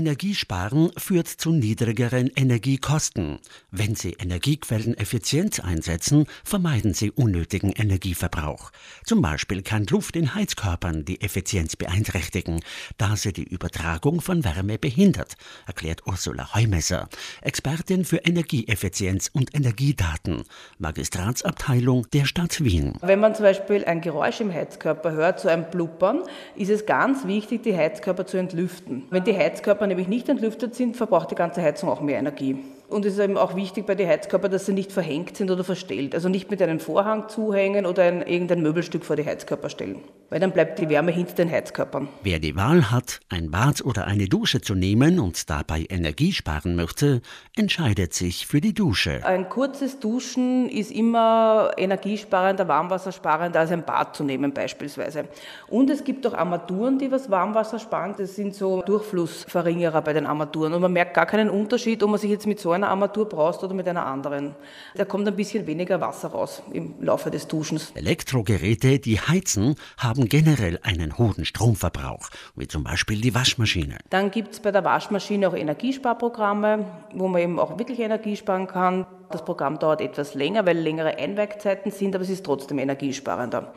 [0.00, 3.38] Energiesparen führt zu niedrigeren Energiekosten.
[3.70, 8.70] Wenn Sie Energiequellen effizient einsetzen, vermeiden Sie unnötigen Energieverbrauch.
[9.04, 12.60] Zum Beispiel kann Luft in Heizkörpern die Effizienz beeinträchtigen,
[12.96, 15.34] da sie die Übertragung von Wärme behindert,
[15.66, 17.10] erklärt Ursula Heumesser,
[17.42, 20.44] Expertin für Energieeffizienz und Energiedaten,
[20.78, 22.94] Magistratsabteilung der Stadt Wien.
[23.02, 26.22] Wenn man zum Beispiel ein Geräusch im Heizkörper hört, so ein Blubbern,
[26.56, 29.04] ist es ganz wichtig, die Heizkörper zu entlüften.
[29.10, 32.58] Wenn die Heizkörper nämlich nicht entlüftet sind, verbraucht die ganze Heizung auch mehr Energie.
[32.90, 35.62] Und es ist eben auch wichtig bei den Heizkörpern, dass sie nicht verhängt sind oder
[35.62, 36.14] verstellt.
[36.14, 40.00] Also nicht mit einem Vorhang zuhängen oder ein, irgendein Möbelstück vor die Heizkörper stellen.
[40.28, 42.08] Weil dann bleibt die Wärme hinter den Heizkörpern.
[42.22, 46.74] Wer die Wahl hat, ein Bad oder eine Dusche zu nehmen und dabei Energie sparen
[46.74, 47.22] möchte,
[47.56, 49.24] entscheidet sich für die Dusche.
[49.24, 55.26] Ein kurzes Duschen ist immer energiesparender, warmwassersparender als ein Bad zu nehmen beispielsweise.
[55.68, 58.14] Und es gibt auch Armaturen, die was Warmwasser sparen.
[58.18, 60.74] Das sind so Durchflussverringerer bei den Armaturen.
[60.74, 63.62] Und man merkt gar keinen Unterschied, ob man sich jetzt mit so einer Armatur brauchst
[63.62, 64.54] oder mit einer anderen.
[64.94, 67.92] Da kommt ein bisschen weniger Wasser raus im Laufe des Duschens.
[67.94, 73.98] Elektrogeräte, die heizen, haben generell einen hohen Stromverbrauch, wie zum Beispiel die Waschmaschine.
[74.10, 78.66] Dann gibt es bei der Waschmaschine auch Energiesparprogramme, wo man eben auch wirklich Energie sparen
[78.66, 79.06] kann.
[79.30, 83.72] Das Programm dauert etwas länger, weil längere Einwegzeiten sind, aber es ist trotzdem energiesparender.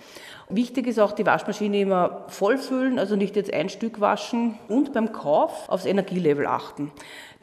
[0.49, 5.13] Wichtig ist auch die Waschmaschine immer vollfüllen, also nicht jetzt ein Stück waschen und beim
[5.13, 6.91] Kauf aufs Energielevel achten.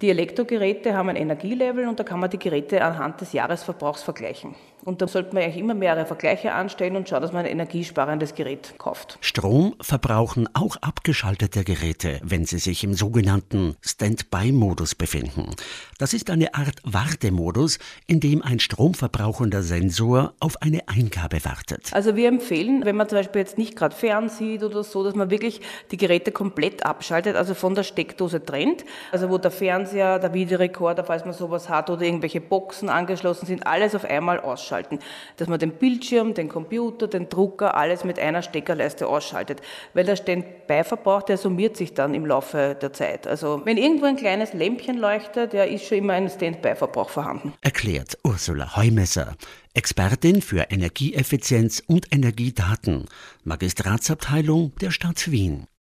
[0.00, 4.55] Die Elektrogeräte haben ein Energielevel und da kann man die Geräte anhand des Jahresverbrauchs vergleichen.
[4.83, 8.34] Und da sollte man eigentlich immer mehrere Vergleiche anstellen und schauen, dass man ein energiesparendes
[8.34, 9.19] Gerät kauft.
[9.20, 15.50] Strom verbrauchen auch abgeschaltete Geräte, wenn sie sich im sogenannten Standby-Modus befinden.
[15.98, 21.91] Das ist eine Art Wartemodus, in dem ein stromverbrauchender Sensor auf eine Eingabe wartet.
[21.93, 25.31] Also wir empfehlen, wenn man zum Beispiel jetzt nicht gerade fernsieht oder so, dass man
[25.31, 28.84] wirklich die Geräte komplett abschaltet, also von der Steckdose trennt.
[29.12, 33.67] Also wo der Fernseher, der Videorekorder, falls man sowas hat, oder irgendwelche Boxen angeschlossen sind,
[33.67, 34.98] alles auf einmal ausschalten.
[35.37, 39.60] Dass man den Bildschirm, den Computer, den Drucker, alles mit einer Steckerleiste ausschaltet.
[39.94, 43.27] Weil der Standby-Verbrauch, der summiert sich dann im Laufe der Zeit.
[43.27, 47.53] Also wenn irgendwo ein kleines Lämpchen leuchtet, der ist schon immer ein Standby-Verbrauch vorhanden.
[47.91, 49.37] Erklärt Ursula Heumesser.
[49.75, 53.06] Expertin für Energieeffizienz und Energiedaten,
[53.43, 55.67] Magistratsabteilung der Stadt Wien.